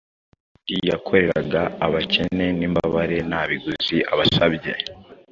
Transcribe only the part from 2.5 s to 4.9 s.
n’imbabare nta biguzi abasabye.